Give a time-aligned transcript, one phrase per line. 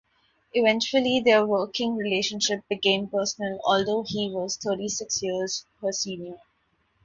[0.55, 6.37] Eventually their working relationship became personal although he was thirty-six years her senior.